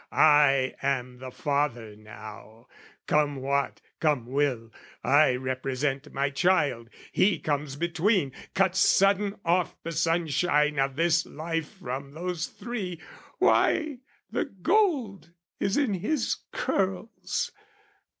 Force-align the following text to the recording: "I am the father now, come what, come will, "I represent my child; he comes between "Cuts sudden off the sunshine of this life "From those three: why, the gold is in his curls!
"I 0.11 0.73
am 0.81 1.19
the 1.19 1.29
father 1.29 1.95
now, 1.95 2.67
come 3.05 3.35
what, 3.35 3.81
come 3.99 4.25
will, 4.25 4.71
"I 5.03 5.35
represent 5.35 6.11
my 6.11 6.31
child; 6.31 6.89
he 7.11 7.37
comes 7.37 7.75
between 7.75 8.31
"Cuts 8.55 8.79
sudden 8.79 9.35
off 9.45 9.75
the 9.83 9.91
sunshine 9.91 10.79
of 10.79 10.95
this 10.95 11.27
life 11.27 11.69
"From 11.73 12.15
those 12.15 12.47
three: 12.47 12.99
why, 13.37 13.99
the 14.31 14.45
gold 14.45 15.33
is 15.59 15.77
in 15.77 15.93
his 15.93 16.35
curls! 16.51 17.51